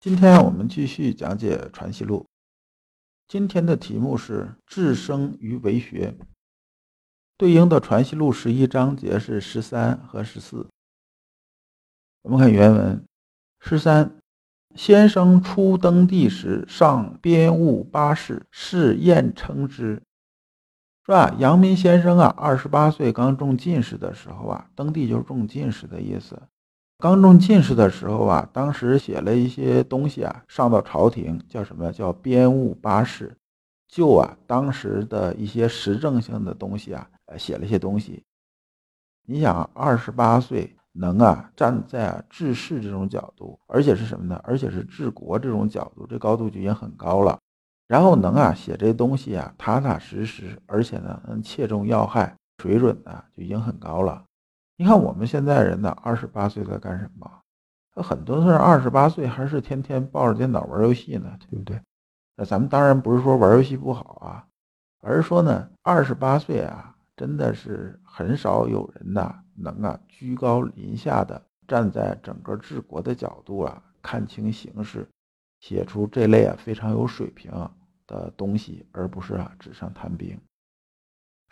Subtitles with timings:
[0.00, 2.20] 今天我们继续讲解《传习录》，
[3.28, 6.16] 今天的题目是“智生于为学”，
[7.36, 10.66] 对应的《传习录》十一章节是十三和十四。
[12.22, 13.04] 我们看原文：
[13.58, 14.10] 十三，
[14.74, 20.02] 先生初登第时，上编务八事，试验称之。
[21.04, 26.40] 说啊，阳明先生啊，二十八岁刚中进士的时候啊，登第就是中进士的意思。
[27.00, 31.90] 刚中进士的时候啊，当时写了一些东西啊，上到朝廷叫什么？
[31.90, 33.34] 叫编务八事，
[33.88, 38.22] 就啊当时的一些时政性的东西啊，呃写了一些东西。
[39.26, 44.38] 你想，二十八岁能啊站在治世这种角度，而且是什么呢？
[44.44, 47.38] 而且是治国这种角度，这高度就已经很高了。
[47.88, 54.22] 然后能啊写这东西啊，踏踏实实，而且呢能切中要害，水准呢就已经很高了。
[54.80, 57.30] 你看我们现在人呢，二十八岁在干什么？
[57.94, 61.78] 他很多人二十八岁还是天天抱着电脑玩游戏呢，对不对？
[62.34, 64.46] 那咱们当然不是说玩游戏不好啊，
[65.02, 75.06] 而是说呢，二十八岁啊，真的是很少有人呐能啊居高临下的站在整个治国的角度啊看清形势，
[75.60, 77.52] 写出这类啊非常有水平
[78.06, 80.40] 的东西，而不是啊纸上谈兵。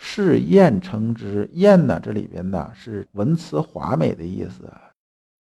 [0.00, 2.00] 是艳称之，艳呢？
[2.00, 4.72] 这里边呢是文辞华美的意思，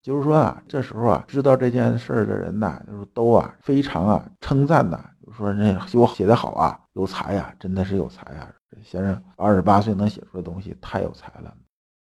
[0.02, 8.52] 就是说啊，这时候啊，知道这件事的人呐，就是都啊非常啊称赞呐，就说那我写的好啊，有才呀，真的是有才啊。
[8.84, 11.54] 先生二十八岁能写出的东西太有才了。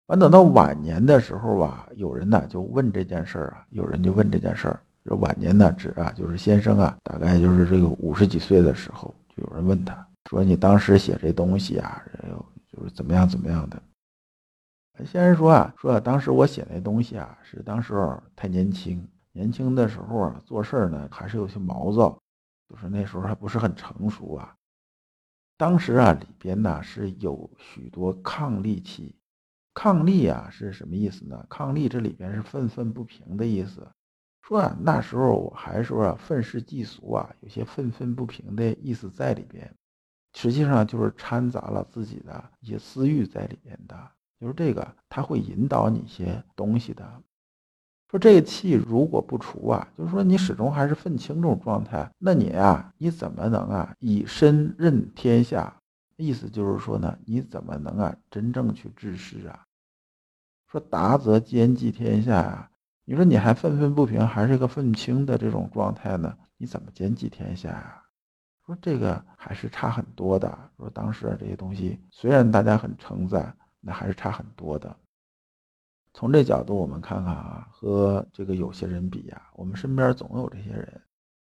[0.06, 10.07] 完等到晚年的时候吧，有人呢就问这件事儿啊，有人就问这件事儿，这晚年呢指啊就是先生啊，大概就是这个五十几岁的时候，就有人问他。
[10.28, 12.04] 说你当时写这东西啊，
[12.70, 13.82] 就是怎么样怎么样的。
[15.06, 17.94] 先生说啊，说啊当时我写那东西啊，是当时
[18.36, 22.20] 太年轻，年轻的时候啊，做事呢还是有些毛躁，
[22.68, 24.54] 就是那时候还不是很成熟啊。
[25.56, 29.16] 当时啊，里边呢是有许多抗力气，
[29.72, 31.46] 抗力啊是什么意思呢？
[31.48, 33.88] 抗力这里边是愤愤不平的意思。
[34.42, 39.74] 说啊，那时候我还说啊，愤世嫉俗啊，有些愤愤不平的意思在里边。
[40.40, 44.10] 实际上就是掺杂了自己的一些私欲在里面的，
[44.40, 47.04] 就是这个，他会引导你一些东西的。
[48.08, 55.74] 说这个气如果不除啊，就是说你始终还是愤青这种状态，那你啊，你怎么能啊以身任天下？
[56.16, 59.66] 意思就是说呢，你怎么能啊真正去治世啊？
[60.68, 62.70] 说达则兼济天下呀，
[63.04, 66.38] 你说你还愤愤不平，还是个愤青的这种状态呢？
[66.56, 68.04] 你怎么兼济天下呀？
[68.68, 70.58] 说这个还是差很多的。
[70.76, 74.94] 说当时这些东西虽然大家很称赞，那还是差很多的。
[76.12, 81.00] 从这角度我们看看啊，和这个有些人比呀，我们身边总有这些人，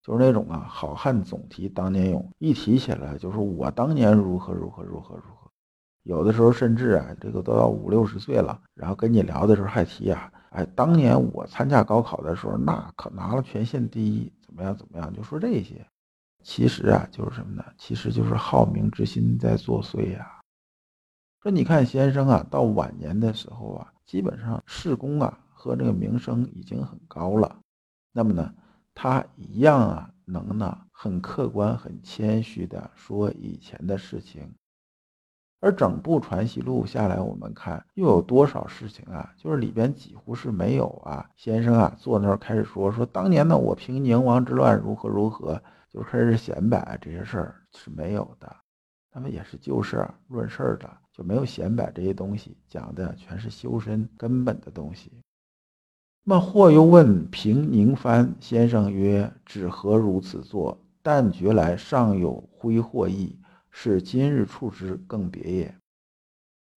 [0.04, 5.50] 就是那种啊，好汉总提当年勇，一提起来就是我当年如何如何如何如何。
[6.04, 15.88] 有的时候甚至啊，这个都要五六十岁了，然后跟你聊的时候还提啊，哎，当年我参加高考的时候，那可拿了全县第一，怎么样怎么样，就说这些。
[16.48, 17.66] 其实啊，就是什么呢？
[17.76, 20.40] 其实就是好名之心在作祟呀。
[21.42, 27.58] 说你看先生啊，到晚年的时候啊，基本上世功啊和这个名声已经很高了。
[28.12, 28.54] 那么呢，
[28.94, 34.54] 他一样啊，能呢很客观、很谦虚的说以前的事情。
[35.62, 39.34] 而整部传习录下来，我们看又有多少事情啊？
[39.36, 41.28] 就是里边几乎是没有啊。
[41.36, 45.60] 先生啊，坐那儿开始说说当年呢，我平宁王之乱如何如何。
[45.96, 48.54] 就开始显摆这些事儿是没有的，
[49.10, 55.10] 他们也是就事论事的，就没有显摆这些东西，讲的全是修身根本的东西。
[56.26, 60.78] 那么或又问平宁藩先生曰：“只何如此作？
[61.02, 63.40] 但觉来尚有挥霍意，
[63.72, 65.74] 是今日处之更别也。”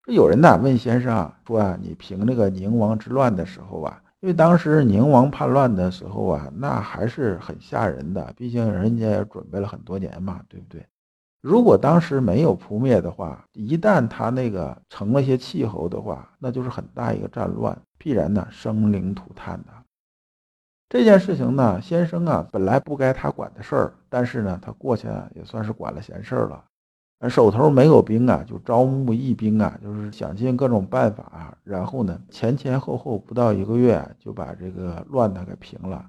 [0.06, 4.00] 这有人呐问先生啊，说啊，你平那个宁王之乱的时候啊。
[4.20, 8.32] 因为当时宁王叛乱的时候啊，那还是很吓人的。
[8.37, 10.85] 毕竟人家也准备了很多年嘛，对不对？
[11.41, 19.69] 如果当时没有扑灭的话，一旦他那个成了些气候的话，那就是很大一个战乱，必然呢生灵涂炭的。
[20.88, 26.65] 这件事情呢，先生啊本来不该他管的事儿，但是呢，他过去也算是管了闲事儿了。
[27.26, 36.09] 手头没有兵啊，就招募义兵啊，就是想尽各种办法啊，然后呢，前前后后不到一个月就把这个乱呢给平了。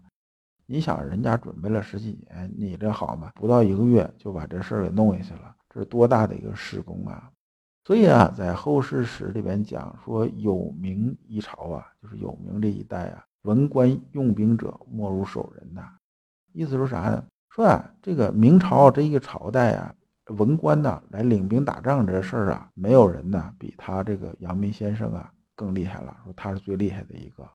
[0.67, 3.31] 你想，人家准备了十几年，你这好吗？
[3.33, 7.31] 不到一个月就把这事儿给弄下去了，这是多大的一个事功啊！
[7.85, 15.89] 所以啊，在后世史里边讲说，有名一朝啊，就是有名这一代啊，文官用兵者莫如守人呐。
[16.53, 17.25] 意思说啥呢？
[17.49, 19.95] 说啊，这个明朝这一个朝代啊。
[20.29, 26.15] 文官呐，来领兵打仗这事儿啊，没有人呐比他这个阳明先生啊更厉害了。
[26.23, 27.49] 说他是最厉害的一个，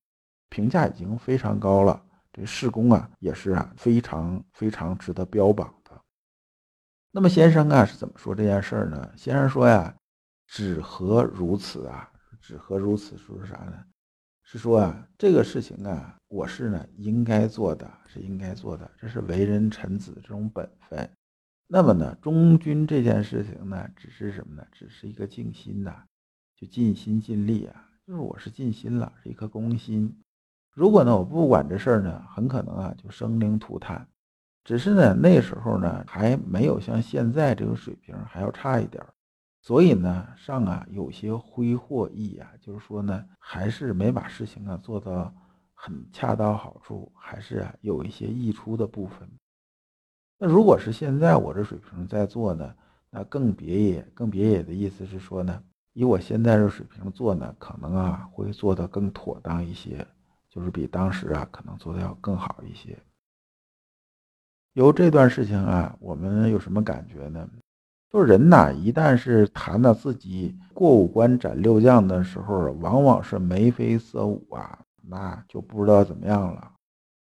[0.49, 2.03] 评价已经非常高了。
[2.33, 5.93] 这事功啊，也是啊非常非常值得标榜的。
[7.13, 9.13] 那么先生啊是怎么说这件事儿呢？
[9.17, 9.95] 先生说呀，
[10.49, 12.11] 只何如此啊？
[12.41, 13.17] 只何如此？
[13.17, 13.85] 说是啥呢？
[14.43, 21.09] 是说啊，这个事情啊，我是呢应该做的，是应该做的，这是为人臣子这种本分。
[21.67, 24.67] 那么呢，忠君这件事情呢，只是什么呢？
[24.71, 26.05] 只是一个尽心呐，
[26.57, 30.15] 就尽心尽力啊，就是我是尽心了，是一颗公心。
[30.75, 34.07] 如果呢，我不管这事儿呢，很可能啊，就生灵涂炭。
[34.63, 39.13] 只是呢，那时候呢，还没有像现在这个水平，还要差一点儿。
[39.63, 45.35] 所以呢，上啊有些挥霍意啊，就是说呢，还是没把事情啊做到
[45.73, 49.27] 很恰到好处，还是啊有一些溢出的部分。
[50.39, 52.75] 那如果是现在我这水平在做呢，
[53.11, 60.07] 那更别野，更别野的意思是说呢，以我现在这水平做呢，可能啊会做的更妥当一些，
[60.51, 62.99] 就是比当时啊可能做的要更好一些。
[64.73, 67.49] 由这段事情啊，我们有什么感觉呢？
[68.11, 76.73] 就人呐，一旦是谈到自己过五关斩六将的时候，往往是眉飞色舞啊，那就不知道怎么样了。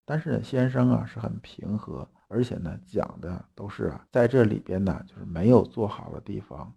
[0.06, 2.08] 但是先生啊是很平和。
[2.32, 6.72] 而且呢，讲的都是啊，在这里边呢，就是没有做好的地方，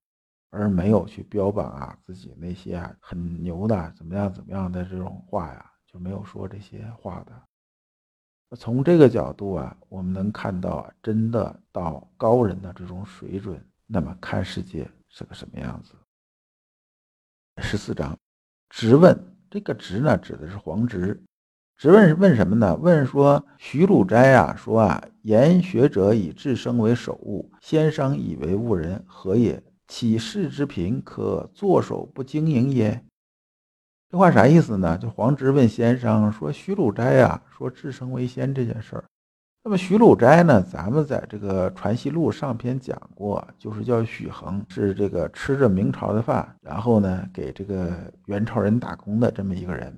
[0.49, 8.55] 而没有去标榜啊自己那些啊很牛的怎么样怎么样的这种话呀，就没有说这些话的。
[8.57, 15.93] 从这个角度啊，我们能看到，真的到高人的这种水准，那么看世界是个什么样子。
[17.61, 18.17] 十四章，
[18.69, 19.15] 直问
[19.51, 21.23] 这个直呢，指的是黄直。
[21.83, 22.73] 直问问什么呢？
[22.77, 29.61] 问说徐鲁斋啊，说啊，言学者以智生为首务，先生以为误人，何也？
[29.89, 33.03] 岂世之贫可坐守不经营耶？
[34.09, 34.97] 这话啥意思呢？
[34.97, 39.03] 就黄直问先生说，徐鲁斋啊，说智生为先这件事儿。
[39.61, 47.91] 那么徐鲁斋呢，咱们在这个《传习录》上篇讲过，就是叫许衡，是这个吃着明朝的饭，然后呢给这个
[48.27, 49.93] 元朝人打工的这么一个人。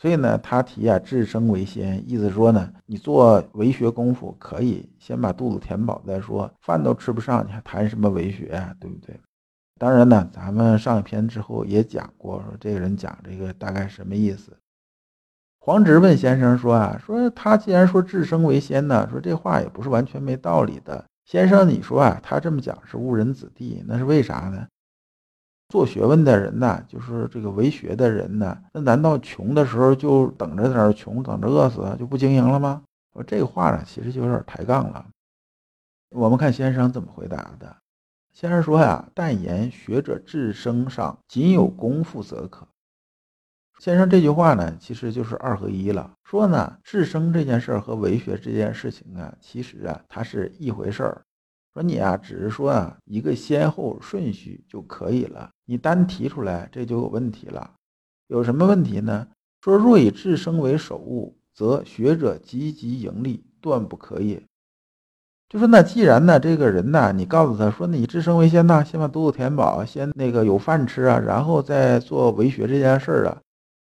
[0.00, 8.74] 所以呢，他提啊，治生为先，意思说呢，你做为学功夫可以先把肚子填饱再说，饭都吃不上，你还谈什么为学啊？
[8.80, 9.20] 对不对？
[9.78, 14.56] 当然呢，咱们上一篇之后也讲过，说这个人讲这个大概什么意思。
[15.58, 21.04] 黄直问先生说啊，说他既然说治生为先呢，说这话也不是完全没道理的。
[21.26, 24.66] 先生，你说啊，他这么讲是误人子弟，那是为啥呢？
[25.70, 32.82] 做学问的人呢，就是这个为学的人呢，那难道穷的时候就等着点穷，等着饿死就不经营了吗？
[33.12, 35.06] 我这个话呢，其实就有点抬杠了。
[36.10, 37.76] 我们看先生怎么回答的。
[38.32, 42.66] 先生说呀：“但言学者智生上，仅有功夫则可。”
[43.78, 46.12] 先生这句话呢，其实就是二合一了。
[46.24, 51.22] 说呢，智生这件事儿和为学这件事情啊，其实啊，它是一回事儿。
[51.72, 57.70] 说你啊，只是说啊一个先后顺序就可以了，你单提出来这就有问题了。
[58.26, 59.28] 有什么问题呢？
[59.60, 64.42] 说若以智生为首务，则学者积极盈利，断不可也。
[65.48, 73.38] 就说那既然呢，这个人呢，你告诉他说，你智生为先呐，先把肚子填饱，先那个有饭吃啊，然后再做为学这件事儿啊。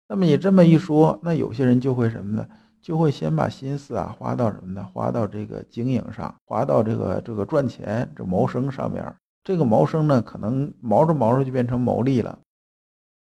[0.09, 2.45] 那么你这么一说，那有些人就会什么呢？
[2.81, 4.85] 就会先把心思啊花到什么呢？
[4.93, 9.15] 花到这个经营上，花到这个这个赚钱、这谋生上面。
[9.47, 12.37] 这个谋生呢，可能毛着毛着就变成牟利了。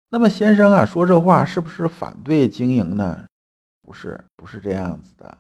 [0.09, 3.25] 那么先生啊说这话是不是反对经营呢？
[3.81, 5.37] 不是，不是这样子的。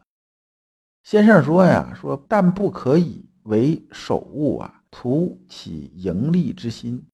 [1.03, 7.05] 先生说呀，说但不可以为首务啊，图起盈利之心。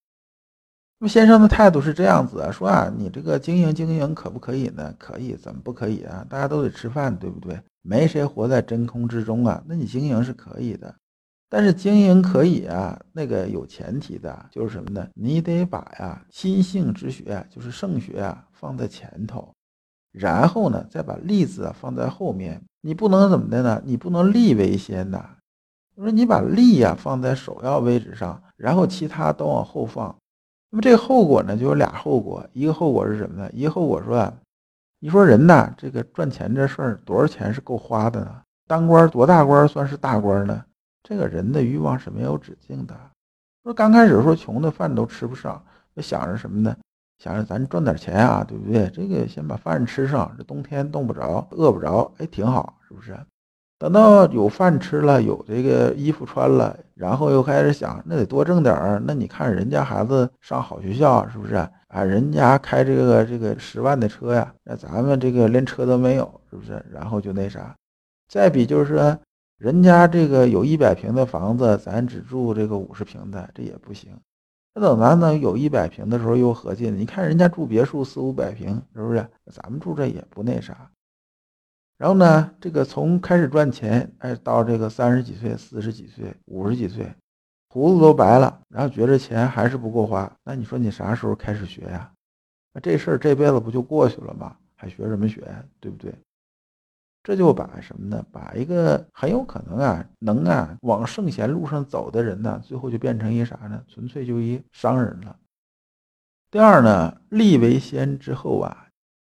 [0.99, 4.93] 那么先生的态度是这样子啊，说啊，你这个经营经营可不可以呢？
[4.99, 6.23] 可以，怎么不可以啊？
[6.29, 7.59] 大家都得吃饭，对不对？
[7.81, 9.63] 没谁活在真空之中啊。
[9.65, 10.93] 那你经营是可以的，
[11.49, 15.07] 但是经营可以啊，那个有前提的，就是什么呢？
[15.13, 19.53] 你得把呀心性之学，就是圣学啊，放在前头，
[20.11, 22.61] 然后呢，再把利字啊放在后面。
[22.81, 23.81] 你不能怎么的呢？
[23.85, 25.35] 你不能利为先呐。
[25.95, 30.13] 就说你把利呀放在首要位置上，然后其他都往后放。
[30.69, 32.45] 那么这个后果呢，就有俩后果。
[32.53, 33.49] 一个后果是什么呢？
[33.53, 34.31] 一个后果说，
[34.99, 38.41] 你说人呐，这个赚钱这事儿多少钱是够花的呢？
[38.67, 40.63] 当官多大官算是大官呢？
[41.07, 42.93] 这个人的欲望是没有止境的。
[43.63, 45.63] 说刚开始说穷的饭都吃不上，
[45.95, 46.75] 就想着什么呢？
[47.19, 48.89] 想着咱赚点钱啊，对不对？
[48.89, 53.17] 这个先把饭吃上，这冬天冻不着，饿不着，哎，挺好，是不是？
[53.79, 59.01] 等到有饭吃了，有这个衣服穿了，然后又开始想，那得多挣点儿。
[59.05, 62.03] 那你看人家孩子上好学校，是不是啊？
[62.03, 66.85] 人家开这个这个十万的车呀，那咱们这个连车都没有，是不是？
[66.91, 67.73] 然后就那啥。
[68.27, 69.17] 再比就是说，
[69.57, 74.15] 人家这个有一百平的房子，咱只住这个五十平的，这也不行。
[74.75, 79.27] 那等咱能有一百平的时候，又合计，你看人家住别墅四五百平，是不是？
[79.51, 80.91] 咱们住这也不那啥。
[81.97, 87.11] 然后呢，这个从开始赚钱，哎，到这个三十几岁、四十几岁、五十几岁，
[87.69, 92.11] 胡子都白了，然后觉着钱还是不够花，那你说你啥时候开始学呀？
[92.73, 94.55] 那这事儿这辈子不就过去了吗？
[94.75, 95.41] 还学什么学？
[95.79, 96.13] 对不对？
[97.27, 98.25] 这就把什么呢？
[98.31, 103.83] 把一个很有可能啊，能啊往圣贤路上走的人呢，最后就变成一啥呢？
[103.89, 105.37] 纯粹就一商人了。
[106.49, 108.85] 第二呢，利为先之后啊。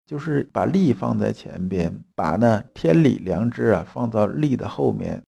[0.05, 5.23] 就是把利放在前边，把呢天理良知啊放到利的后面，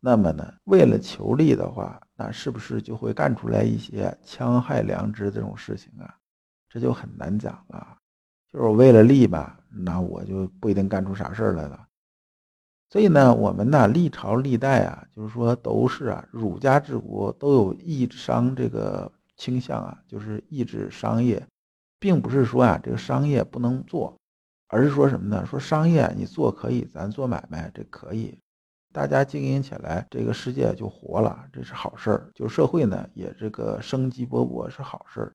[0.00, 6.12] 那么呢，为了求利的话，那是不是就会干出来一些戕害良知这种事情啊？
[6.68, 7.98] 这就很难讲了。
[8.50, 11.85] 就是为了利吧，那我就不一定干出啥事儿来了。
[12.90, 21.44] 所以呢，我们呢历朝历代啊，就是说都是啊，儒家治国都有抑商这个倾向啊，就是抑制商业。
[21.98, 24.14] 并不是说啊，这个商业不能做，
[24.68, 25.44] 而是说什么呢？
[25.46, 28.38] 说商业你做可以，咱做买卖这可以，
[28.92, 32.30] 大家经营起来，这个世界就活了，这是好事儿。
[32.34, 35.32] 就社会呢，也这个生机勃勃是好事儿。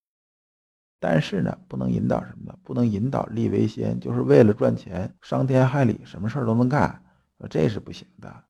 [0.99, 2.55] 但是呢，不能引导什么呢？
[2.63, 7.03] 不能引导利为先，就是为了赚钱，伤天害理，什么事儿都能干，
[7.47, 8.43] 这是不行的。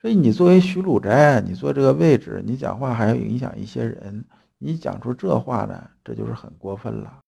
[0.00, 4.24] 所以你作为徐鲁斋，你坐这个位置，你讲话还要影响一些人。
[4.56, 7.20] 你讲出这话呢，这就是很过分了。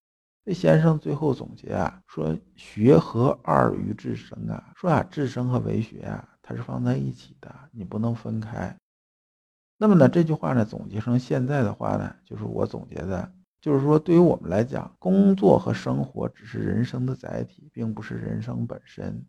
[0.45, 8.77] 这先生最后总结啊，说学和二于智生啊，说啊智生和为学啊，它是放在一起的，你不能分开。
[9.79, 19.25] 那么呢，这句话呢，总结成现在的话呢，就是我总结的，就是说对于我们来讲，工作和生活只是人生的载体，并不是人生本身。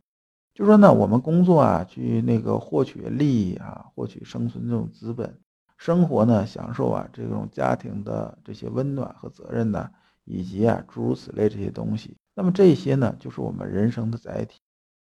[0.53, 5.39] 就说呢，我们工作啊，去那个获取利益啊，获取生存这种资本。
[5.77, 9.89] 生活呢，享受啊这种家庭的这些温暖和责任呢，
[10.25, 12.15] 以及啊诸如此类这些东西。
[12.35, 14.61] 那么这些呢，就是我们人生的载体。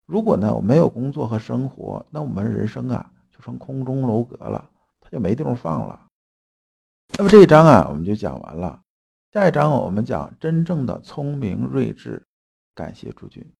[0.06, 6.06] 如果呢我没有工作和生活，那我们人生啊就成空中楼阁了，它就没地方放了。
[7.16, 8.82] 那么这一章啊我们就讲完了，
[9.32, 12.22] 下一章我们讲真正的聪明睿智。
[12.74, 13.57] 感谢诸君。